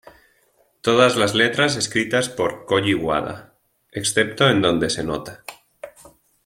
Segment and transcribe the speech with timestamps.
[0.81, 3.53] Todas las letras escritas por Kōji Wada,
[3.91, 5.43] excepto en donde se nota.